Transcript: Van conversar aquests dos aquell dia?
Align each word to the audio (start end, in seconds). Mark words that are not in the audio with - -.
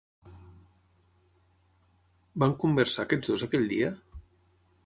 Van 2.45 2.57
conversar 2.65 3.07
aquests 3.07 3.33
dos 3.33 3.47
aquell 3.49 3.73
dia? 3.75 3.93